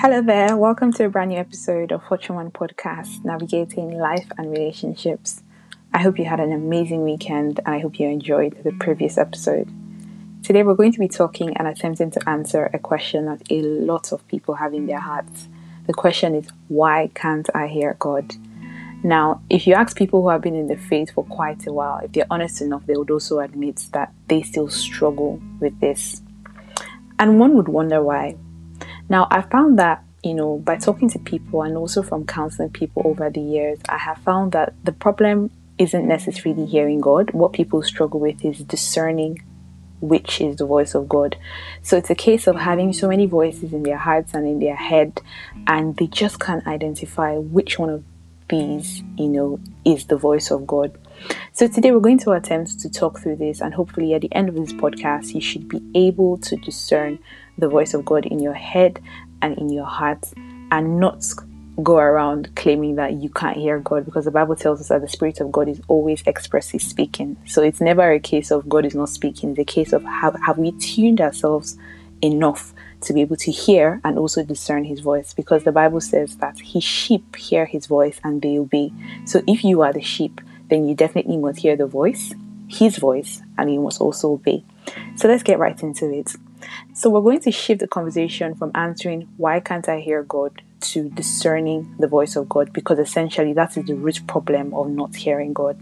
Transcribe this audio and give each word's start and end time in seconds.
Hello 0.00 0.22
there, 0.22 0.56
welcome 0.56 0.92
to 0.92 1.06
a 1.06 1.08
brand 1.08 1.30
new 1.30 1.38
episode 1.38 1.90
of 1.90 2.04
Fortune 2.04 2.36
One 2.36 2.52
Podcast, 2.52 3.24
Navigating 3.24 3.98
Life 3.98 4.30
and 4.38 4.48
Relationships. 4.48 5.42
I 5.92 5.98
hope 5.98 6.20
you 6.20 6.24
had 6.24 6.38
an 6.38 6.52
amazing 6.52 7.02
weekend 7.02 7.58
and 7.58 7.74
I 7.74 7.80
hope 7.80 7.98
you 7.98 8.06
enjoyed 8.06 8.62
the 8.62 8.70
previous 8.70 9.18
episode. 9.18 9.68
Today, 10.44 10.62
we're 10.62 10.76
going 10.76 10.92
to 10.92 11.00
be 11.00 11.08
talking 11.08 11.56
and 11.56 11.66
attempting 11.66 12.12
to 12.12 12.28
answer 12.28 12.70
a 12.72 12.78
question 12.78 13.26
that 13.26 13.42
a 13.50 13.60
lot 13.60 14.12
of 14.12 14.24
people 14.28 14.54
have 14.54 14.72
in 14.72 14.86
their 14.86 15.00
hearts. 15.00 15.48
The 15.88 15.94
question 15.94 16.36
is, 16.36 16.48
why 16.68 17.10
can't 17.16 17.48
I 17.52 17.66
hear 17.66 17.96
God? 17.98 18.36
Now, 19.02 19.42
if 19.50 19.66
you 19.66 19.74
ask 19.74 19.96
people 19.96 20.22
who 20.22 20.28
have 20.28 20.42
been 20.42 20.54
in 20.54 20.68
the 20.68 20.76
faith 20.76 21.10
for 21.10 21.24
quite 21.24 21.66
a 21.66 21.72
while, 21.72 21.98
if 22.04 22.12
they're 22.12 22.24
honest 22.30 22.62
enough, 22.62 22.86
they 22.86 22.96
would 22.96 23.10
also 23.10 23.40
admit 23.40 23.86
that 23.94 24.12
they 24.28 24.42
still 24.42 24.68
struggle 24.68 25.42
with 25.58 25.80
this. 25.80 26.22
And 27.18 27.40
one 27.40 27.56
would 27.56 27.66
wonder 27.66 28.00
why. 28.00 28.36
Now, 29.08 29.26
I 29.30 29.42
found 29.42 29.78
that, 29.78 30.04
you 30.22 30.34
know, 30.34 30.58
by 30.58 30.76
talking 30.76 31.08
to 31.10 31.18
people 31.18 31.62
and 31.62 31.76
also 31.76 32.02
from 32.02 32.26
counseling 32.26 32.70
people 32.70 33.02
over 33.04 33.30
the 33.30 33.40
years, 33.40 33.78
I 33.88 33.98
have 33.98 34.18
found 34.18 34.52
that 34.52 34.74
the 34.84 34.92
problem 34.92 35.50
isn't 35.78 36.06
necessarily 36.06 36.66
hearing 36.66 37.00
God. 37.00 37.30
What 37.30 37.52
people 37.52 37.82
struggle 37.82 38.20
with 38.20 38.44
is 38.44 38.58
discerning 38.58 39.42
which 40.00 40.40
is 40.40 40.56
the 40.56 40.66
voice 40.66 40.94
of 40.94 41.08
God. 41.08 41.36
So 41.82 41.96
it's 41.96 42.10
a 42.10 42.14
case 42.14 42.46
of 42.46 42.56
having 42.56 42.92
so 42.92 43.08
many 43.08 43.26
voices 43.26 43.72
in 43.72 43.82
their 43.82 43.96
hearts 43.96 44.34
and 44.34 44.46
in 44.46 44.60
their 44.60 44.76
head, 44.76 45.20
and 45.66 45.96
they 45.96 46.06
just 46.06 46.38
can't 46.38 46.66
identify 46.66 47.36
which 47.36 47.78
one 47.78 47.90
of 47.90 48.04
these, 48.48 49.02
you 49.16 49.28
know, 49.28 49.60
is 49.84 50.06
the 50.06 50.16
voice 50.16 50.50
of 50.50 50.66
God. 50.66 50.96
So 51.52 51.66
today 51.66 51.90
we're 51.90 52.00
going 52.00 52.20
to 52.20 52.30
attempt 52.32 52.78
to 52.80 52.88
talk 52.88 53.20
through 53.20 53.36
this, 53.36 53.60
and 53.60 53.74
hopefully 53.74 54.14
at 54.14 54.20
the 54.20 54.32
end 54.32 54.48
of 54.48 54.54
this 54.54 54.72
podcast, 54.72 55.34
you 55.34 55.40
should 55.40 55.68
be 55.68 55.82
able 55.94 56.38
to 56.38 56.56
discern 56.56 57.18
the 57.58 57.68
voice 57.68 57.94
of 57.94 58.04
God 58.04 58.24
in 58.26 58.38
your 58.38 58.54
head 58.54 59.00
and 59.42 59.56
in 59.58 59.68
your 59.68 59.84
heart 59.84 60.24
and 60.70 60.98
not 60.98 61.24
go 61.82 61.96
around 61.96 62.54
claiming 62.56 62.96
that 62.96 63.14
you 63.14 63.28
can't 63.28 63.56
hear 63.56 63.78
God 63.78 64.04
because 64.04 64.24
the 64.24 64.30
Bible 64.30 64.56
tells 64.56 64.80
us 64.80 64.88
that 64.88 65.00
the 65.00 65.08
Spirit 65.08 65.40
of 65.40 65.52
God 65.52 65.68
is 65.68 65.80
always 65.88 66.26
expressly 66.26 66.78
speaking. 66.78 67.36
So 67.46 67.62
it's 67.62 67.80
never 67.80 68.10
a 68.10 68.18
case 68.18 68.50
of 68.50 68.68
God 68.68 68.84
is 68.84 68.94
not 68.94 69.08
speaking, 69.08 69.50
it's 69.50 69.60
a 69.60 69.64
case 69.64 69.92
of 69.92 70.02
have, 70.04 70.36
have 70.44 70.58
we 70.58 70.72
tuned 70.72 71.20
ourselves 71.20 71.76
enough 72.20 72.72
to 73.00 73.12
be 73.12 73.20
able 73.20 73.36
to 73.36 73.52
hear 73.52 74.00
and 74.04 74.18
also 74.18 74.42
discern 74.42 74.84
his 74.84 75.00
voice 75.00 75.32
because 75.32 75.62
the 75.62 75.70
Bible 75.72 76.00
says 76.00 76.36
that 76.36 76.58
his 76.58 76.82
sheep 76.82 77.36
hear 77.36 77.64
his 77.64 77.86
voice 77.86 78.20
and 78.24 78.42
they 78.42 78.58
obey. 78.58 78.92
So 79.24 79.42
if 79.46 79.62
you 79.62 79.82
are 79.82 79.92
the 79.92 80.02
sheep, 80.02 80.40
then 80.68 80.86
you 80.88 80.96
definitely 80.96 81.36
must 81.36 81.60
hear 81.60 81.76
the 81.76 81.86
voice, 81.86 82.34
his 82.66 82.96
voice, 82.96 83.40
and 83.56 83.72
you 83.72 83.80
must 83.80 84.00
also 84.00 84.32
obey. 84.32 84.64
So 85.14 85.28
let's 85.28 85.44
get 85.44 85.60
right 85.60 85.80
into 85.80 86.12
it. 86.12 86.34
So, 86.94 87.10
we're 87.10 87.20
going 87.20 87.40
to 87.40 87.50
shift 87.50 87.80
the 87.80 87.88
conversation 87.88 88.54
from 88.54 88.70
answering 88.74 89.28
why 89.36 89.60
can't 89.60 89.88
I 89.88 90.00
hear 90.00 90.22
God 90.22 90.62
to 90.80 91.08
discerning 91.10 91.94
the 91.98 92.06
voice 92.06 92.36
of 92.36 92.48
God 92.48 92.72
because 92.72 92.98
essentially 92.98 93.52
that 93.54 93.76
is 93.76 93.86
the 93.86 93.94
root 93.94 94.20
problem 94.26 94.72
of 94.74 94.88
not 94.90 95.16
hearing 95.16 95.52
God. 95.52 95.78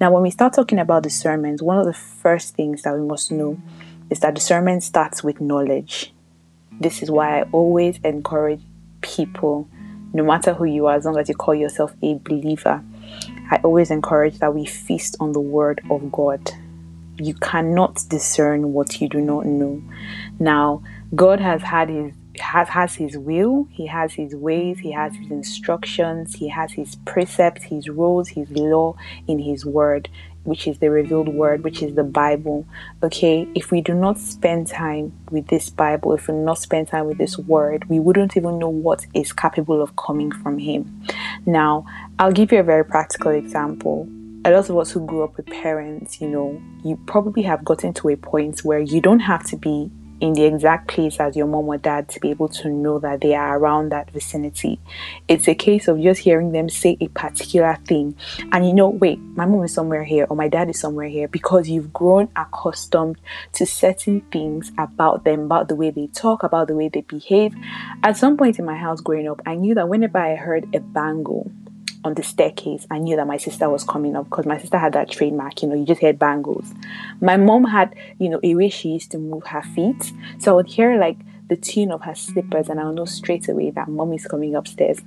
Now, 0.00 0.12
when 0.12 0.22
we 0.22 0.30
start 0.30 0.54
talking 0.54 0.78
about 0.78 1.02
discernment, 1.02 1.62
one 1.62 1.78
of 1.78 1.86
the 1.86 1.92
first 1.92 2.54
things 2.54 2.82
that 2.82 2.94
we 2.94 3.06
must 3.06 3.30
know 3.30 3.60
is 4.10 4.20
that 4.20 4.34
discernment 4.34 4.82
starts 4.82 5.22
with 5.22 5.40
knowledge. 5.40 6.12
This 6.80 7.02
is 7.02 7.10
why 7.10 7.40
I 7.40 7.42
always 7.52 7.98
encourage 8.04 8.60
people, 9.00 9.68
no 10.12 10.24
matter 10.24 10.54
who 10.54 10.64
you 10.64 10.86
are, 10.86 10.96
as 10.96 11.04
long 11.04 11.18
as 11.18 11.28
you 11.28 11.34
call 11.34 11.54
yourself 11.54 11.94
a 12.02 12.14
believer, 12.14 12.82
I 13.50 13.60
always 13.62 13.90
encourage 13.90 14.38
that 14.38 14.54
we 14.54 14.64
feast 14.64 15.16
on 15.20 15.32
the 15.32 15.40
Word 15.40 15.80
of 15.90 16.10
God 16.10 16.50
you 17.18 17.34
cannot 17.34 18.02
discern 18.08 18.72
what 18.72 19.00
you 19.00 19.08
do 19.08 19.20
not 19.20 19.46
know. 19.46 19.82
Now, 20.38 20.82
God 21.14 21.40
has 21.40 21.62
had 21.62 21.88
his 21.88 22.14
has, 22.40 22.68
has 22.70 22.94
his 22.96 23.16
will, 23.16 23.68
he 23.70 23.86
has 23.86 24.14
his 24.14 24.34
ways, 24.34 24.78
he 24.80 24.92
has 24.92 25.14
his 25.14 25.30
instructions, 25.30 26.34
he 26.34 26.48
has 26.48 26.72
his 26.72 26.96
precepts, 27.06 27.64
his 27.64 27.88
rules, 27.88 28.28
his 28.28 28.50
law 28.50 28.96
in 29.28 29.38
his 29.38 29.64
word, 29.64 30.08
which 30.42 30.66
is 30.66 30.78
the 30.78 30.90
revealed 30.90 31.28
word, 31.28 31.62
which 31.62 31.82
is 31.82 31.94
the 31.94 32.02
Bible. 32.02 32.66
Okay, 33.02 33.46
if 33.54 33.70
we 33.70 33.80
do 33.80 33.94
not 33.94 34.18
spend 34.18 34.66
time 34.66 35.12
with 35.30 35.46
this 35.46 35.70
Bible, 35.70 36.12
if 36.12 36.28
we 36.28 36.34
do 36.34 36.40
not 36.40 36.58
spend 36.58 36.88
time 36.88 37.06
with 37.06 37.18
this 37.18 37.38
word, 37.38 37.88
we 37.88 38.00
wouldn't 38.00 38.36
even 38.36 38.58
know 38.58 38.68
what 38.68 39.06
is 39.14 39.32
capable 39.32 39.80
of 39.80 39.94
coming 39.96 40.32
from 40.32 40.58
him. 40.58 41.06
Now, 41.46 41.86
I'll 42.18 42.32
give 42.32 42.50
you 42.50 42.58
a 42.58 42.64
very 42.64 42.84
practical 42.84 43.30
example 43.30 44.08
a 44.44 44.50
lot 44.50 44.68
of 44.68 44.76
us 44.76 44.90
who 44.90 45.04
grew 45.06 45.24
up 45.24 45.36
with 45.36 45.46
parents, 45.46 46.20
you 46.20 46.28
know, 46.28 46.60
you 46.84 46.98
probably 47.06 47.42
have 47.42 47.64
gotten 47.64 47.94
to 47.94 48.10
a 48.10 48.16
point 48.16 48.60
where 48.60 48.78
you 48.78 49.00
don't 49.00 49.20
have 49.20 49.42
to 49.44 49.56
be 49.56 49.90
in 50.20 50.32
the 50.34 50.44
exact 50.44 50.88
place 50.88 51.18
as 51.18 51.36
your 51.36 51.46
mom 51.46 51.66
or 51.66 51.76
dad 51.76 52.08
to 52.08 52.20
be 52.20 52.30
able 52.30 52.48
to 52.48 52.68
know 52.68 52.98
that 52.98 53.20
they 53.20 53.34
are 53.34 53.58
around 53.58 53.90
that 53.90 54.10
vicinity. 54.10 54.78
It's 55.28 55.48
a 55.48 55.54
case 55.54 55.88
of 55.88 56.00
just 56.00 56.20
hearing 56.20 56.52
them 56.52 56.68
say 56.68 56.96
a 57.00 57.08
particular 57.08 57.76
thing, 57.86 58.16
and 58.52 58.66
you 58.66 58.72
know, 58.72 58.88
wait, 58.88 59.18
my 59.18 59.46
mom 59.46 59.64
is 59.64 59.74
somewhere 59.74 60.04
here 60.04 60.26
or 60.28 60.36
my 60.36 60.48
dad 60.48 60.68
is 60.68 60.78
somewhere 60.78 61.08
here 61.08 61.26
because 61.26 61.68
you've 61.68 61.92
grown 61.92 62.28
accustomed 62.36 63.16
to 63.54 63.66
certain 63.66 64.20
things 64.32 64.72
about 64.78 65.24
them, 65.24 65.40
about 65.40 65.68
the 65.68 65.74
way 65.74 65.90
they 65.90 66.06
talk, 66.08 66.42
about 66.42 66.68
the 66.68 66.74
way 66.74 66.88
they 66.88 67.02
behave. 67.02 67.54
At 68.02 68.16
some 68.16 68.36
point 68.36 68.58
in 68.58 68.64
my 68.64 68.76
house 68.76 69.00
growing 69.00 69.28
up, 69.28 69.42
I 69.46 69.56
knew 69.56 69.74
that 69.74 69.88
whenever 69.88 70.18
I 70.18 70.36
heard 70.36 70.74
a 70.74 70.80
bangle, 70.80 71.50
on 72.04 72.14
the 72.14 72.22
staircase, 72.22 72.86
I 72.90 72.98
knew 72.98 73.16
that 73.16 73.26
my 73.26 73.38
sister 73.38 73.68
was 73.68 73.82
coming 73.82 74.14
up 74.14 74.26
because 74.26 74.46
my 74.46 74.58
sister 74.58 74.78
had 74.78 74.92
that 74.92 75.10
trademark, 75.10 75.62
you 75.62 75.68
know, 75.68 75.74
you 75.74 75.84
just 75.84 76.02
heard 76.02 76.18
bangles. 76.18 76.72
My 77.20 77.36
mom 77.36 77.64
had, 77.64 77.94
you 78.18 78.28
know, 78.28 78.40
a 78.42 78.54
way 78.54 78.68
she 78.68 78.90
used 78.90 79.10
to 79.12 79.18
move 79.18 79.46
her 79.46 79.62
feet. 79.62 80.12
So 80.38 80.52
I 80.52 80.54
would 80.56 80.68
hear 80.68 80.98
like 80.98 81.16
the 81.48 81.56
tune 81.56 81.90
of 81.90 82.02
her 82.02 82.14
slippers 82.14 82.68
and 82.68 82.78
I'll 82.78 82.92
know 82.92 83.06
straight 83.06 83.48
away 83.48 83.70
that 83.70 83.88
mom 83.88 84.12
is 84.12 84.26
coming 84.26 84.54
upstairs. 84.54 85.00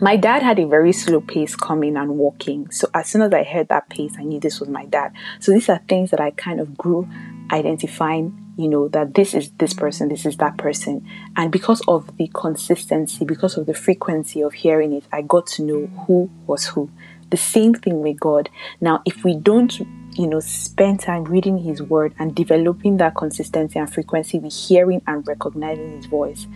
My 0.00 0.16
dad 0.16 0.42
had 0.42 0.58
a 0.58 0.66
very 0.66 0.92
slow 0.92 1.20
pace 1.20 1.56
coming 1.56 1.96
and 1.96 2.18
walking. 2.18 2.70
So 2.70 2.88
as 2.94 3.08
soon 3.08 3.22
as 3.22 3.32
I 3.32 3.42
heard 3.42 3.68
that 3.68 3.88
pace, 3.88 4.14
I 4.18 4.22
knew 4.22 4.40
this 4.40 4.60
was 4.60 4.68
my 4.68 4.84
dad. 4.86 5.12
So 5.40 5.52
these 5.52 5.68
are 5.68 5.80
things 5.88 6.10
that 6.10 6.20
I 6.20 6.30
kind 6.32 6.60
of 6.60 6.76
grew 6.76 7.08
identifying 7.50 8.47
you 8.58 8.68
know 8.68 8.88
that 8.88 9.14
this 9.14 9.34
is 9.34 9.50
this 9.52 9.72
person 9.72 10.08
this 10.08 10.26
is 10.26 10.36
that 10.38 10.58
person. 10.58 11.08
And 11.36 11.50
because 11.50 11.80
of 11.86 12.16
the 12.16 12.28
consistency 12.34 13.24
because 13.24 13.56
of 13.56 13.66
the 13.66 13.74
frequency 13.74 14.42
of 14.42 14.52
hearing 14.52 14.92
it 14.92 15.04
i 15.12 15.22
got 15.22 15.46
to 15.46 15.62
know 15.62 15.86
who 16.06 16.28
was 16.46 16.66
who. 16.66 16.90
The 17.30 17.36
same 17.36 17.74
thing 17.74 18.02
with 18.02 18.18
god. 18.18 18.50
Now 18.80 19.00
if 19.06 19.24
we 19.24 19.36
don't 19.36 19.78
you 20.18 20.26
know 20.26 20.40
spend 20.40 21.00
time 21.00 21.24
reading 21.24 21.58
his 21.58 21.80
word 21.80 22.12
and 22.18 22.34
developing 22.34 22.96
that 22.96 23.14
consistency 23.14 23.78
and 23.78 23.92
frequency 23.92 24.38
with 24.40 24.52
hearing 24.52 25.02
and 25.06 25.26
recognizing 25.26 25.96
his 25.96 26.06
voice 26.06 26.48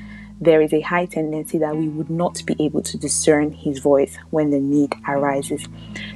there 0.42 0.60
is 0.60 0.72
a 0.72 0.80
high 0.80 1.06
tendency 1.06 1.56
that 1.58 1.76
we 1.76 1.88
would 1.88 2.10
not 2.10 2.42
be 2.44 2.56
able 2.58 2.82
to 2.82 2.98
discern 2.98 3.53
his 3.53 3.78
voice 3.78 4.19
when 4.30 4.50
the 4.50 4.58
need 4.58 4.92
arises. 5.06 5.64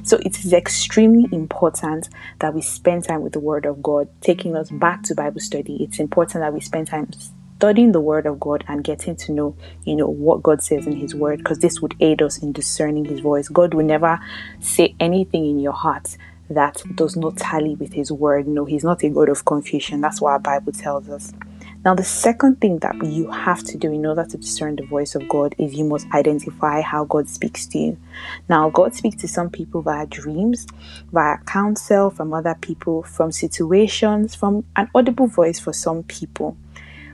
So 0.03 0.17
it 0.25 0.37
is 0.37 0.51
extremely 0.51 1.29
important 1.31 2.09
that 2.39 2.53
we 2.53 2.61
spend 2.61 3.05
time 3.05 3.21
with 3.21 3.31
the 3.33 3.39
word 3.39 3.65
of 3.65 3.81
God, 3.81 4.09
taking 4.19 4.55
us 4.57 4.69
back 4.69 5.03
to 5.03 5.15
Bible 5.15 5.39
study. 5.39 5.81
It's 5.81 5.99
important 5.99 6.43
that 6.43 6.53
we 6.53 6.59
spend 6.59 6.87
time 6.87 7.09
studying 7.57 7.93
the 7.93 8.01
word 8.01 8.25
of 8.25 8.37
God 8.37 8.65
and 8.67 8.83
getting 8.83 9.15
to 9.15 9.31
know, 9.31 9.55
you 9.85 9.95
know, 9.95 10.07
what 10.07 10.43
God 10.43 10.61
says 10.61 10.85
in 10.85 10.97
his 10.97 11.15
word 11.15 11.39
because 11.39 11.59
this 11.59 11.81
would 11.81 11.95
aid 12.01 12.21
us 12.21 12.37
in 12.37 12.51
discerning 12.51 13.05
his 13.05 13.21
voice. 13.21 13.47
God 13.47 13.73
will 13.73 13.85
never 13.85 14.19
say 14.59 14.93
anything 14.99 15.45
in 15.45 15.59
your 15.59 15.73
heart 15.73 16.17
that 16.49 16.83
does 16.95 17.15
not 17.15 17.37
tally 17.37 17.75
with 17.75 17.93
his 17.93 18.11
word. 18.11 18.45
No, 18.45 18.65
he's 18.65 18.83
not 18.83 19.03
a 19.03 19.09
God 19.09 19.29
of 19.29 19.45
confusion. 19.45 20.01
That's 20.01 20.19
what 20.19 20.31
our 20.31 20.39
Bible 20.39 20.73
tells 20.73 21.07
us. 21.07 21.33
Now, 21.85 21.95
the 21.95 22.03
second 22.03 22.59
thing 22.59 22.79
that 22.79 22.95
you 23.05 23.29
have 23.31 23.63
to 23.63 23.77
do 23.77 23.91
in 23.91 24.05
order 24.05 24.25
to 24.25 24.37
discern 24.37 24.75
the 24.75 24.85
voice 24.85 25.15
of 25.15 25.27
God 25.29 25.55
is 25.57 25.73
you 25.73 25.85
must 25.85 26.07
identify 26.13 26.81
how 26.81 27.05
God 27.05 27.29
speaks 27.29 27.65
to 27.67 27.77
you. 27.77 27.97
Now, 28.49 28.69
God 28.69 28.93
speaks 28.93 29.15
to 29.17 29.27
some 29.27 29.49
people 29.49 29.81
via 29.81 30.05
dreams, 30.05 30.67
via 31.11 31.37
counsel 31.45 32.09
from 32.09 32.33
other 32.33 32.55
people, 32.59 33.03
from 33.03 33.31
situations, 33.31 34.35
from 34.35 34.65
an 34.75 34.89
audible 34.93 35.27
voice 35.27 35.59
for 35.59 35.71
some 35.71 36.03
people. 36.03 36.57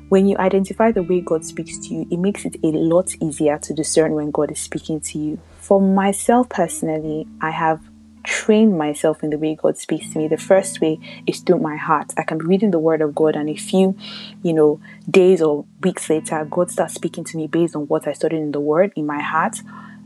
When 0.10 0.28
you 0.28 0.38
identify 0.38 0.92
the 0.92 1.04
way 1.04 1.22
God 1.22 1.44
speaks 1.46 1.78
to 1.88 1.94
you, 1.94 2.08
it 2.10 2.18
makes 2.18 2.46
it 2.46 2.58
a 2.64 2.68
lot 2.68 3.16
easier 3.22 3.58
to 3.60 3.74
discern 3.74 4.14
when 4.14 4.32
God 4.32 4.52
is 4.52 4.60
speaking 4.60 5.00
to 5.02 5.20
you. 5.20 5.40
For 5.60 5.82
myself 5.82 6.50
personally, 6.50 7.28
I 7.42 7.52
have 7.52 7.80
train 8.24 8.78
myself 8.78 9.24
in 9.24 9.30
the 9.30 9.38
way 9.38 9.56
God 9.56 9.78
speaks 9.78 10.12
to 10.12 10.18
me. 10.18 10.28
The 10.28 10.38
first 10.38 10.81
way 10.81 11.00
is 11.28 11.40
through 11.42 11.60
my 11.60 11.75
heart. 11.75 12.14
I 12.18 12.24
can 12.24 12.38
be 12.38 12.46
reading 12.46 12.72
the 12.72 12.80
Word 12.80 13.02
of 13.02 13.14
God, 13.14 13.36
and 13.36 13.50
a 13.50 13.56
few, 13.56 13.98
you 14.42 14.54
know, 14.54 14.80
days 15.10 15.42
or 15.42 15.66
weeks 15.81 16.10
later, 16.10 16.46
God 16.50 16.72
starts 16.72 16.94
speaking 16.94 17.24
to 17.25 17.38
me 17.38 17.48
based 17.48 17.75
on 17.75 17.88
what 17.88 18.08
I 18.08 18.14
studied 18.14 18.38
in 18.38 18.52
the 18.52 18.60
Word 18.60 18.94
in 18.96 19.06
my 19.06 19.22
heart. 19.22 19.58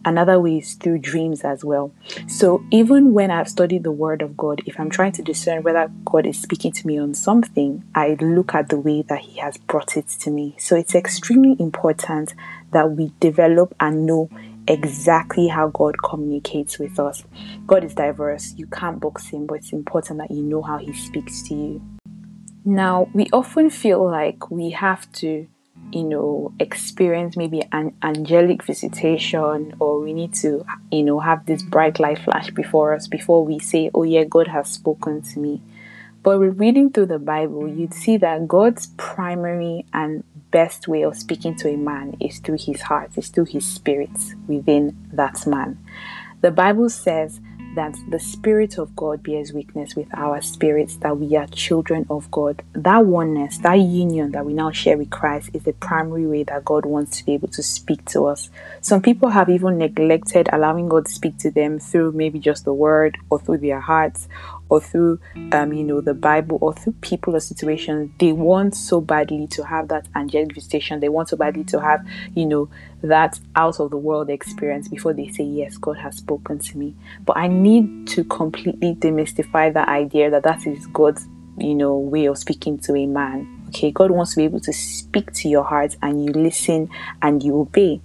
Another 0.06 0.40
way 0.40 0.60
is 0.60 0.75
through 0.75 1.00
dreams 1.00 1.42
as 1.42 1.66
well. 1.66 1.92
So, 2.28 2.64
even 2.72 3.14
when 3.14 3.30
I've 3.30 3.50
studied 3.50 3.84
the 3.84 3.92
Word 3.92 4.22
of 4.22 4.38
God, 4.38 4.62
if 4.66 4.80
I'm 4.80 4.90
trying 4.90 5.12
to 5.14 5.22
discern 5.22 5.64
whether 5.64 5.92
God 6.06 6.25
is 6.25 6.40
speaking 6.40 6.72
to 6.74 6.88
me 6.88 6.98
on 6.98 7.14
something, 7.14 7.84
I 7.94 8.16
look 8.22 8.56
at 8.56 8.69
the 8.69 8.80
way 8.80 9.02
that 9.02 9.19
He 9.19 9.40
has 9.40 9.58
brought 9.58 9.98
it 9.98 10.08
to 10.08 10.31
me. 10.31 10.56
So, 10.60 10.78
it's 10.78 10.96
extremely 10.96 11.58
important 11.60 12.34
that 12.72 12.92
we 12.92 13.12
develop 13.19 13.75
and 13.81 14.06
know 14.06 14.30
exactly 14.68 15.48
how 15.48 15.69
God 15.69 15.96
communicates 16.04 16.80
with 16.80 17.00
us. 17.00 17.24
God 17.66 17.84
is 17.84 17.94
diverse. 17.94 18.54
You 18.58 18.68
can't 18.68 19.00
box 19.00 19.28
him, 19.28 19.46
but 19.46 19.56
it's 19.56 19.74
important 19.74 20.19
that 20.19 20.31
you 20.31 20.44
know 20.44 20.62
how 20.62 20.78
he 20.78 20.94
speaks 20.94 21.42
to 21.44 21.56
you. 21.56 21.81
Now, 22.66 23.10
we 23.14 23.28
often 23.31 23.69
feel 23.69 24.06
like 24.06 24.52
we 24.52 24.72
have 24.72 25.12
to 25.14 25.48
you 25.92 26.04
know, 26.04 26.54
experience 26.60 27.38
maybe 27.38 27.62
an 27.72 27.96
angelic 28.04 28.64
visitation 28.64 29.74
or 29.80 30.00
we 30.00 30.14
need 30.14 30.34
to, 30.34 30.66
you 30.92 31.04
know, 31.04 31.19
have 31.19 31.46
this 31.46 31.64
bright 31.64 32.00
light 32.00 32.19
flash 32.19 32.50
before 32.52 32.94
us 32.94 33.08
before 33.08 33.46
we 33.46 33.60
say, 33.60 33.90
oh, 33.94 34.04
yeah, 34.04 34.24
God 34.25 34.48
has 34.48 34.69
spoken 34.69 35.22
to 35.22 35.40
me. 35.40 35.62
But 36.24 36.40
reading 36.40 36.92
through 36.92 37.06
the 37.06 37.19
Bible, 37.19 37.69
you'd 37.69 37.94
see 37.94 38.18
that 38.18 38.48
God's 38.48 38.88
primary 38.98 39.86
and 39.94 40.24
best 40.57 40.88
way 40.88 41.04
of 41.04 41.15
speaking 41.15 41.54
to 41.54 41.69
a 41.69 41.77
man 41.77 42.18
is 42.19 42.39
through 42.39 42.57
his 42.59 42.81
heart, 42.81 43.12
is 43.15 43.27
through 43.30 43.45
his 43.45 43.63
spirit 43.63 44.09
within 44.48 44.98
that 45.13 45.45
man. 45.45 45.77
The 46.42 46.50
Bible 46.50 46.89
says 46.89 47.39
that 47.75 47.95
the 48.09 48.19
Spirit 48.19 48.80
of 48.80 48.95
God 48.95 49.21
bears 49.21 49.54
witness 49.54 49.95
with 49.95 50.07
our 50.15 50.42
spirits 50.42 50.95
that 50.98 51.15
we 51.19 51.36
are 51.36 51.45
children 51.45 52.07
of 52.09 52.31
God. 52.31 52.63
That 52.74 53.06
oneness, 53.06 53.59
that 53.59 53.75
union 53.75 54.31
that 54.31 54.48
we 54.48 54.54
now 54.54 54.71
share 54.71 54.98
with 54.98 55.12
Christ 55.12 55.51
is 55.54 55.62
the 55.62 55.74
primary 55.74 56.25
way 56.25 56.42
that 56.45 56.65
God 56.65 56.88
wants 56.88 57.19
to 57.19 57.25
be 57.27 57.36
able 57.36 57.50
to 57.50 57.62
speak 57.62 58.04
to 58.06 58.25
us. 58.25 58.50
Some 58.81 59.04
people 59.04 59.30
have 59.30 59.50
even 59.50 59.77
neglected 59.77 60.50
allowing 60.51 60.89
God 60.89 61.06
to 61.06 61.12
speak 61.12 61.38
to 61.38 61.51
them 61.51 61.77
through 61.77 62.13
maybe 62.13 62.39
just 62.39 62.65
the 62.65 62.74
word 62.74 63.15
or 63.30 63.39
through 63.39 63.59
their 63.59 63.80
hearts 63.80 64.27
or 64.69 64.81
through 64.81 65.19
um, 65.52 65.74
you 65.74 65.84
know 65.84 66.02
the 66.02 66.14
bible 66.14 66.58
or 66.62 66.74
through 66.74 66.94
people 67.02 67.36
or 67.36 67.40
situations 67.40 68.12
they 68.19 68.31
want 68.31 68.75
so 68.75 69.02
badly 69.02 69.48
to 69.48 69.66
have 69.66 69.88
that 69.90 70.08
angelic 70.16 70.54
visitation. 70.54 71.00
They 71.00 71.10
want 71.10 71.30
so 71.30 71.38
badly 71.38 71.64
to 71.66 71.81
have 71.81 72.06
you 72.36 72.46
know 72.46 72.69
that 73.04 73.40
out 73.56 73.80
of 73.80 73.92
the 73.92 73.98
world 73.98 74.30
experience 74.30 74.88
before 74.88 75.14
they 75.14 75.28
say 75.30 75.44
yes 75.44 75.78
god 75.78 75.98
has 75.98 76.18
spoken 76.18 76.60
to 76.60 76.78
me. 76.78 76.96
But 77.25 77.38
i 77.38 77.48
need 77.48 78.08
to 78.10 78.24
completely 78.24 78.96
demystify 78.96 79.74
that 79.74 79.88
idea 79.88 80.30
that 80.30 80.44
that 80.44 80.66
is 80.66 80.88
god's 80.88 81.28
you 81.58 81.75
know 81.75 81.98
way 81.98 82.25
of 82.25 82.38
speaking 82.38 82.78
to 82.80 82.96
a 82.96 83.06
man. 83.06 83.54
Okay 83.69 83.92
god 83.92 84.12
wants 84.12 84.31
to 84.31 84.38
be 84.38 84.44
able 84.46 84.62
to 84.62 84.74
speak 84.74 85.31
to 85.34 85.50
your 85.50 85.64
heart 85.64 85.96
and 86.02 86.24
you 86.25 86.31
listen 86.31 86.90
and 87.22 87.44
you 87.44 87.60
obey. 87.60 88.02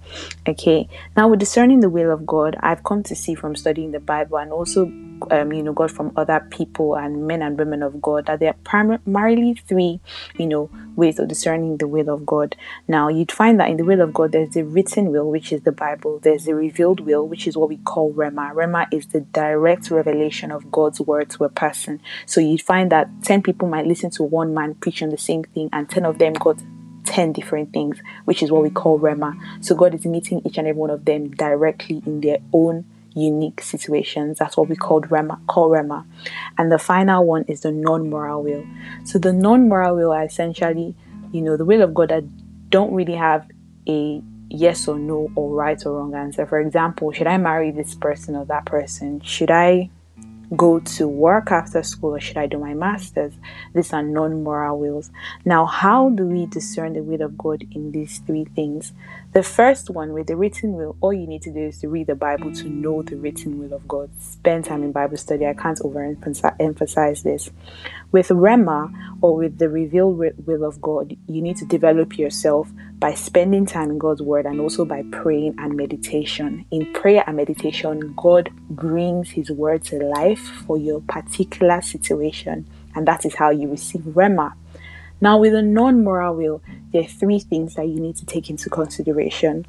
Okay 0.47 0.87
now 1.15 1.27
with 1.27 1.39
discerning 1.39 1.79
the 1.79 1.89
will 1.89 2.11
of 2.11 2.25
god 2.25 2.55
i've 2.59 2.83
come 2.83 3.01
to 3.03 3.15
see 3.15 3.33
from 3.35 3.55
studying 3.55 3.91
the 3.91 3.99
bible 3.99 4.37
and 4.37 4.51
also 4.51 4.85
um, 5.31 5.53
you 5.53 5.63
know, 5.63 5.73
God 5.73 5.91
from 5.91 6.11
other 6.15 6.45
people 6.49 6.95
and 6.95 7.27
men 7.27 7.41
and 7.41 7.57
women 7.57 7.83
of 7.83 8.01
God, 8.01 8.25
that 8.25 8.39
there 8.39 8.49
are 8.49 8.57
primarily 8.63 9.53
three, 9.67 9.99
you 10.37 10.45
know, 10.45 10.69
ways 10.95 11.19
of 11.19 11.27
discerning 11.27 11.77
the 11.77 11.87
will 11.87 12.09
of 12.09 12.25
God. 12.25 12.55
Now, 12.87 13.07
you'd 13.07 13.31
find 13.31 13.59
that 13.59 13.69
in 13.69 13.77
the 13.77 13.83
will 13.83 14.01
of 14.01 14.13
God, 14.13 14.31
there's 14.31 14.53
the 14.53 14.63
written 14.63 15.11
will, 15.11 15.29
which 15.29 15.51
is 15.51 15.61
the 15.61 15.71
Bible. 15.71 16.19
There's 16.19 16.45
the 16.45 16.55
revealed 16.55 16.99
will, 16.99 17.27
which 17.27 17.47
is 17.47 17.57
what 17.57 17.69
we 17.69 17.77
call 17.77 18.13
Rhema. 18.13 18.53
Rhema 18.53 18.87
is 18.91 19.07
the 19.07 19.21
direct 19.21 19.91
revelation 19.91 20.51
of 20.51 20.71
God's 20.71 20.99
word 20.99 21.29
to 21.31 21.45
a 21.45 21.49
person. 21.49 22.01
So 22.25 22.41
you'd 22.41 22.61
find 22.61 22.91
that 22.91 23.09
10 23.23 23.41
people 23.41 23.67
might 23.67 23.87
listen 23.87 24.09
to 24.11 24.23
one 24.23 24.53
man 24.53 24.75
preaching 24.75 25.09
the 25.09 25.17
same 25.17 25.43
thing, 25.43 25.69
and 25.71 25.89
10 25.89 26.05
of 26.05 26.17
them 26.17 26.33
got 26.33 26.61
10 27.05 27.33
different 27.33 27.73
things, 27.73 27.99
which 28.25 28.41
is 28.41 28.51
what 28.51 28.63
we 28.63 28.69
call 28.69 28.99
Rhema. 28.99 29.37
So 29.63 29.75
God 29.75 29.93
is 29.93 30.05
meeting 30.05 30.41
each 30.45 30.57
and 30.57 30.67
every 30.67 30.79
one 30.79 30.89
of 30.89 31.05
them 31.05 31.29
directly 31.31 32.01
in 32.05 32.21
their 32.21 32.39
own 32.51 32.85
unique 33.15 33.61
situations. 33.61 34.39
That's 34.39 34.57
what 34.57 34.69
we 34.69 34.75
called 34.75 35.09
Rhema, 35.09 35.45
call 35.47 35.69
Rhema. 35.69 36.05
And 36.57 36.71
the 36.71 36.79
final 36.79 37.25
one 37.25 37.43
is 37.47 37.61
the 37.61 37.71
non-moral 37.71 38.43
will. 38.43 38.65
So 39.05 39.19
the 39.19 39.33
non-moral 39.33 39.95
will 39.95 40.11
are 40.11 40.23
essentially, 40.23 40.95
you 41.31 41.41
know, 41.41 41.57
the 41.57 41.65
will 41.65 41.81
of 41.81 41.93
God 41.93 42.09
that 42.09 42.23
don't 42.69 42.93
really 42.93 43.15
have 43.15 43.49
a 43.87 44.21
yes 44.49 44.87
or 44.87 44.97
no 44.97 45.31
or 45.35 45.53
right 45.53 45.83
or 45.85 45.93
wrong 45.97 46.13
answer. 46.13 46.45
For 46.45 46.59
example, 46.59 47.11
should 47.11 47.27
I 47.27 47.37
marry 47.37 47.71
this 47.71 47.95
person 47.95 48.35
or 48.35 48.45
that 48.45 48.65
person? 48.65 49.19
Should 49.21 49.51
I 49.51 49.89
go 50.55 50.79
to 50.79 51.07
work 51.07 51.51
after 51.51 51.81
school 51.81 52.15
or 52.15 52.19
should 52.19 52.37
I 52.37 52.47
do 52.47 52.59
my 52.59 52.73
master's? 52.73 53.33
These 53.73 53.93
are 53.93 54.03
non 54.03 54.43
moral 54.43 54.79
wills. 54.79 55.11
Now, 55.45 55.65
how 55.65 56.09
do 56.09 56.25
we 56.25 56.45
discern 56.45 56.93
the 56.93 57.03
will 57.03 57.21
of 57.21 57.37
God 57.37 57.65
in 57.71 57.91
these 57.91 58.19
three 58.19 58.45
things? 58.45 58.93
The 59.33 59.41
first 59.41 59.89
one, 59.89 60.13
with 60.13 60.27
the 60.27 60.35
written 60.35 60.73
will, 60.73 60.95
all 61.01 61.11
you 61.11 61.25
need 61.25 61.41
to 61.41 61.51
do 61.51 61.61
is 61.61 61.79
to 61.79 61.89
read 61.89 62.05
the 62.05 62.13
Bible 62.13 62.53
to 62.53 62.69
know 62.69 63.01
the 63.01 63.15
written 63.15 63.57
will 63.57 63.73
of 63.73 63.87
God. 63.87 64.11
Spend 64.21 64.65
time 64.65 64.83
in 64.83 64.91
Bible 64.91 65.17
study. 65.17 65.47
I 65.47 65.55
can't 65.55 65.79
overemphasize 65.79 67.23
this. 67.23 67.49
With 68.11 68.27
Rhema 68.27 68.93
or 69.21 69.35
with 69.35 69.57
the 69.57 69.69
revealed 69.69 70.19
will 70.45 70.63
of 70.63 70.79
God, 70.79 71.17
you 71.27 71.41
need 71.41 71.57
to 71.57 71.65
develop 71.65 72.15
yourself 72.15 72.69
by 72.99 73.15
spending 73.15 73.65
time 73.65 73.89
in 73.89 73.97
God's 73.97 74.21
word 74.21 74.45
and 74.45 74.61
also 74.61 74.85
by 74.85 75.03
praying 75.11 75.55
and 75.57 75.75
meditation. 75.75 76.63
In 76.69 76.93
prayer 76.93 77.23
and 77.25 77.35
meditation, 77.35 78.13
God 78.15 78.51
brings 78.69 79.31
his 79.31 79.49
word 79.49 79.83
to 79.85 79.97
life 79.97 80.47
for 80.67 80.77
your 80.77 81.01
particular 81.01 81.81
situation, 81.81 82.69
and 82.93 83.07
that 83.07 83.25
is 83.25 83.33
how 83.33 83.49
you 83.49 83.71
receive 83.71 84.01
Rhema. 84.01 84.53
Now, 85.23 85.37
with 85.37 85.55
a 85.55 85.61
non 85.61 86.03
moral 86.03 86.35
will, 86.35 86.61
there 86.91 87.01
are 87.01 87.07
three 87.07 87.39
things 87.39 87.75
that 87.75 87.87
you 87.87 87.97
need 87.97 88.17
to 88.17 88.25
take 88.25 88.49
into 88.49 88.69
consideration. 88.69 89.65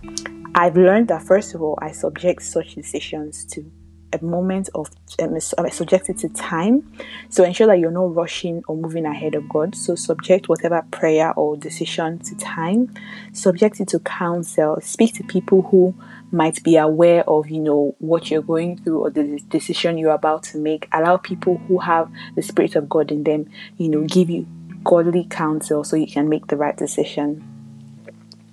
I've 0.56 0.77
learned 0.77 1.06
that 1.09 1.23
first 1.23 1.55
of 1.55 1.62
all, 1.62 1.79
I 1.81 1.93
subject 1.93 2.43
such 2.43 2.75
decisions 2.75 3.45
to 3.53 3.65
a 4.12 4.25
moment 4.25 4.69
of 4.75 4.91
um, 5.21 5.39
subject 5.39 6.09
it 6.09 6.19
to 6.19 6.29
time. 6.31 6.93
So 7.29 7.45
ensure 7.45 7.69
that 7.69 7.79
you're 7.79 7.93
not 7.93 8.17
rushing 8.17 8.65
or 8.67 8.77
moving 8.77 9.06
ahead 9.06 9.37
of 9.37 9.49
God. 9.49 9.77
So 9.77 9.95
subject 9.95 10.49
whatever 10.49 10.83
prayer 10.91 11.33
or 11.35 11.56
decision 11.56 12.19
to 12.25 12.35
time. 12.35 12.93
Subject 13.33 13.79
it 13.79 13.87
to 13.91 14.01
counsel. 14.01 14.81
Speak 14.83 15.15
to 15.15 15.23
people 15.23 15.62
who 15.62 15.95
might 16.33 16.65
be 16.65 16.77
aware 16.77 17.23
of 17.31 17.49
you 17.49 17.61
know 17.61 17.95
what 18.01 18.29
you're 18.29 18.43
going 18.43 18.79
through 18.79 19.05
or 19.05 19.11
the 19.11 19.39
decision 19.51 19.99
you're 19.99 20.11
about 20.11 20.43
to 20.45 20.59
make. 20.59 20.89
Allow 20.91 21.19
people 21.19 21.59
who 21.69 21.79
have 21.79 22.11
the 22.35 22.43
spirit 22.43 22.75
of 22.75 22.89
God 22.89 23.12
in 23.12 23.23
them, 23.23 23.49
you 23.77 23.89
know, 23.89 24.03
give 24.03 24.29
you 24.29 24.49
godly 24.84 25.25
counsel 25.25 25.82
so 25.82 25.96
you 25.96 26.06
can 26.06 26.28
make 26.28 26.46
the 26.46 26.56
right 26.56 26.76
decision. 26.76 27.42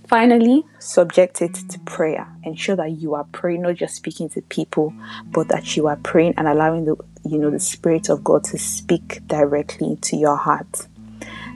Finally, 0.08 0.66
subject 0.80 1.42
it 1.42 1.54
to 1.54 1.80
prayer. 1.80 2.28
Ensure 2.44 2.76
that 2.76 2.92
you 2.92 3.14
are 3.14 3.26
praying, 3.32 3.62
not 3.62 3.76
just 3.76 3.96
speaking 3.96 4.28
to 4.30 4.42
people, 4.42 4.94
but 5.28 5.48
that 5.48 5.78
you 5.78 5.88
are 5.88 5.96
praying 5.98 6.34
and 6.38 6.48
allowing 6.48 6.86
the 6.86 6.96
you 7.24 7.38
know 7.38 7.50
the 7.50 7.60
Spirit 7.60 8.10
of 8.10 8.24
God 8.24 8.44
to 8.46 8.58
speak 8.58 9.26
directly 9.28 9.98
to 10.02 10.18
your 10.18 10.36
heart. 10.36 10.88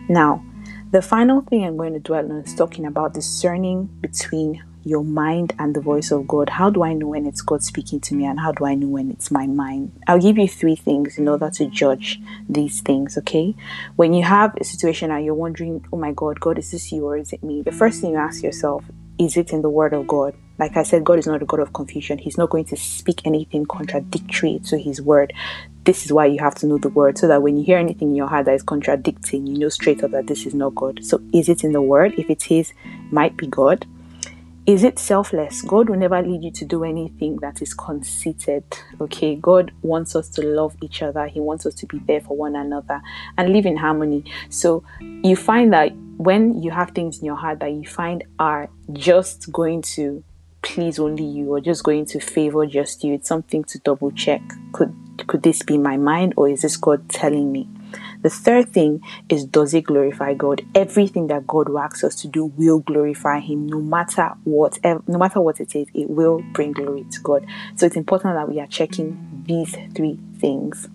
Now, 0.07 0.45
the 0.91 1.01
final 1.01 1.41
thing 1.41 1.65
I'm 1.65 1.75
going 1.75 1.93
to 1.93 1.99
dwell 1.99 2.31
on 2.31 2.37
is 2.37 2.55
talking 2.55 2.85
about 2.85 3.13
discerning 3.13 3.87
between 3.99 4.63
your 4.85 5.03
mind 5.03 5.53
and 5.57 5.75
the 5.75 5.81
voice 5.81 6.11
of 6.11 6.27
God. 6.27 6.47
How 6.47 6.69
do 6.69 6.83
I 6.83 6.93
know 6.93 7.07
when 7.07 7.25
it's 7.25 7.41
God 7.41 7.63
speaking 7.63 7.99
to 8.01 8.15
me 8.15 8.25
and 8.25 8.39
how 8.39 8.51
do 8.51 8.65
I 8.65 8.75
know 8.75 8.87
when 8.87 9.09
it's 9.09 9.31
my 9.31 9.47
mind? 9.47 9.91
I'll 10.07 10.21
give 10.21 10.37
you 10.37 10.47
three 10.47 10.75
things 10.75 11.17
in 11.17 11.27
order 11.27 11.49
to 11.49 11.65
judge 11.65 12.21
these 12.47 12.81
things, 12.81 13.17
okay? 13.17 13.55
When 13.95 14.13
you 14.13 14.23
have 14.23 14.55
a 14.61 14.63
situation 14.63 15.09
and 15.09 15.25
you're 15.25 15.33
wondering, 15.33 15.83
oh 15.91 15.97
my 15.97 16.11
God, 16.11 16.39
God, 16.39 16.59
is 16.59 16.71
this 16.71 16.91
you 16.91 17.03
or 17.05 17.17
is 17.17 17.33
it 17.33 17.43
me? 17.43 17.63
The 17.63 17.71
first 17.71 17.99
thing 17.99 18.11
you 18.11 18.17
ask 18.17 18.43
yourself, 18.43 18.85
is 19.17 19.37
it 19.37 19.51
in 19.51 19.63
the 19.63 19.69
Word 19.69 19.93
of 19.93 20.07
God? 20.07 20.35
Like 20.59 20.77
I 20.77 20.83
said, 20.83 21.03
God 21.03 21.19
is 21.19 21.27
not 21.27 21.41
a 21.41 21.45
God 21.45 21.59
of 21.59 21.73
confusion. 21.73 22.17
He's 22.17 22.37
not 22.37 22.49
going 22.49 22.65
to 22.65 22.77
speak 22.77 23.25
anything 23.25 23.65
contradictory 23.65 24.59
to 24.65 24.77
His 24.77 25.01
Word. 25.01 25.33
This 25.83 26.05
is 26.05 26.13
why 26.13 26.27
you 26.27 26.39
have 26.39 26.55
to 26.55 26.67
know 26.67 26.77
the 26.77 26.89
Word 26.89 27.17
so 27.17 27.27
that 27.27 27.41
when 27.41 27.57
you 27.57 27.63
hear 27.63 27.77
anything 27.77 28.09
in 28.09 28.15
your 28.15 28.27
heart 28.27 28.45
that 28.45 28.53
is 28.53 28.63
contradicting, 28.63 29.47
you 29.47 29.57
know 29.57 29.69
straight 29.69 30.03
up 30.03 30.11
that 30.11 30.27
this 30.27 30.45
is 30.45 30.53
not 30.53 30.75
God. 30.75 31.03
So, 31.03 31.21
is 31.33 31.49
it 31.49 31.63
in 31.63 31.73
the 31.73 31.81
Word? 31.81 32.13
If 32.17 32.29
it 32.29 32.51
is, 32.51 32.71
might 33.11 33.35
be 33.35 33.47
God. 33.47 33.85
Is 34.65 34.83
it 34.83 34.97
selfless? 34.97 35.61
God 35.61 35.89
will 35.89 35.97
never 35.97 36.19
lead 36.23 36.43
you 36.43 36.49
to 36.51 36.65
do 36.65 36.83
anything 36.83 37.37
that 37.37 37.61
is 37.61 37.75
conceited. 37.75 38.63
Okay, 38.99 39.35
God 39.35 39.71
wants 39.83 40.15
us 40.15 40.27
to 40.29 40.41
love 40.41 40.75
each 40.81 41.03
other, 41.03 41.27
He 41.27 41.39
wants 41.39 41.67
us 41.67 41.75
to 41.75 41.85
be 41.85 41.99
there 41.99 42.21
for 42.21 42.35
one 42.35 42.55
another 42.55 42.99
and 43.37 43.53
live 43.53 43.67
in 43.67 43.77
harmony. 43.77 44.25
So 44.49 44.83
you 44.99 45.35
find 45.35 45.71
that 45.73 45.95
when 46.17 46.63
you 46.63 46.71
have 46.71 46.91
things 46.91 47.19
in 47.19 47.25
your 47.25 47.35
heart 47.35 47.59
that 47.59 47.73
you 47.73 47.85
find 47.85 48.23
are 48.39 48.69
just 48.91 49.51
going 49.51 49.83
to 49.83 50.23
please 50.63 50.97
only 50.97 51.25
you 51.25 51.51
or 51.51 51.61
just 51.61 51.83
going 51.83 52.05
to 52.07 52.19
favor 52.19 52.65
just 52.65 53.03
you, 53.03 53.13
it's 53.13 53.27
something 53.27 53.63
to 53.65 53.77
double 53.79 54.09
check. 54.11 54.41
Could 54.71 54.95
could 55.27 55.43
this 55.43 55.61
be 55.61 55.77
my 55.77 55.97
mind 55.97 56.33
or 56.37 56.49
is 56.49 56.63
this 56.63 56.75
God 56.75 57.07
telling 57.09 57.51
me? 57.51 57.69
The 58.25 58.31
third 58.31 58.73
thing 58.73 59.03
is 59.29 59.45
does 59.45 59.75
it 59.75 59.83
glorify 59.83 60.33
God? 60.33 60.65
Everything 60.73 61.27
that 61.27 61.45
God 61.45 61.69
asks 61.77 62.03
us 62.03 62.15
to 62.21 62.27
do 62.27 62.45
will 62.45 62.79
glorify 62.79 63.39
Him, 63.39 63.67
no 63.67 63.79
matter 63.79 64.31
what, 64.45 64.79
no 64.83 65.19
matter 65.19 65.39
what 65.39 65.59
it 65.59 65.75
is, 65.75 65.87
it 65.93 66.09
will 66.09 66.43
bring 66.51 66.71
glory 66.71 67.05
to 67.11 67.21
God. 67.21 67.45
So 67.75 67.85
it's 67.85 67.95
important 67.95 68.33
that 68.33 68.49
we 68.49 68.59
are 68.59 68.65
checking 68.65 69.43
these 69.45 69.77
three 69.93 70.17
things. 70.39 70.87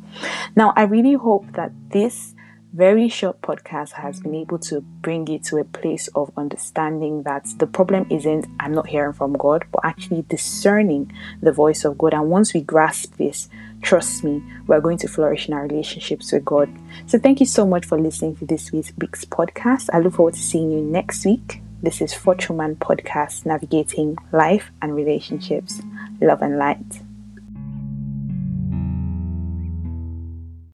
Now, 0.57 0.73
I 0.75 0.83
really 0.83 1.13
hope 1.13 1.53
that 1.53 1.71
this 1.91 2.35
very 2.73 3.09
short 3.09 3.41
podcast 3.43 3.93
has 3.93 4.21
been 4.21 4.35
able 4.35 4.59
to 4.59 4.81
bring 4.81 5.27
you 5.27 5.39
to 5.41 5.57
a 5.57 5.65
place 5.65 6.09
of 6.15 6.31
understanding 6.37 7.25
that 7.25 7.45
the 7.59 7.67
problem 7.67 8.07
isn't 8.11 8.47
I'm 8.61 8.73
not 8.73 8.87
hearing 8.87 9.13
from 9.13 9.33
God, 9.33 9.65
but 9.73 9.85
actually 9.85 10.23
discerning 10.23 11.13
the 11.43 11.53
voice 11.53 11.85
of 11.85 11.99
God. 11.99 12.15
And 12.15 12.31
once 12.31 12.55
we 12.55 12.61
grasp 12.61 13.17
this, 13.17 13.49
trust 13.83 14.23
me, 14.23 14.43
we're 14.67 14.81
going 14.81 14.99
to 14.99 15.09
flourish 15.09 15.49
in 15.49 15.55
our 15.55 15.67
relationships 15.67 16.31
with 16.31 16.45
God. 16.45 16.71
So 17.07 17.19
thank 17.19 17.41
you 17.41 17.47
so 17.47 17.67
much 17.67 17.87
for 17.87 17.99
listening 17.99 18.37
to 18.37 18.47
this 18.47 18.71
week's 18.71 19.25
podcast. 19.25 19.91
I 19.93 19.99
look 19.99 20.15
forward 20.15 20.35
to 20.35 20.41
seeing 20.41 20.71
you 20.71 20.81
next 20.81 21.25
week. 21.25 21.61
This 21.83 22.01
is 22.01 22.15
Fortune 22.15 22.59
Man 22.59 22.77
Podcast, 22.77 23.47
navigating 23.47 24.17
life 24.33 24.71
and 24.81 24.95
relationships, 24.95 25.81
love 26.21 26.43
and 26.43 26.59
light. 26.59 27.10